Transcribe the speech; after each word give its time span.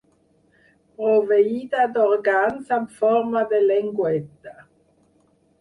Proveïda 1.01 1.83
d'òrgans 1.97 2.73
amb 2.79 2.97
forma 3.03 3.47
de 3.55 3.63
llengüeta. 3.69 4.57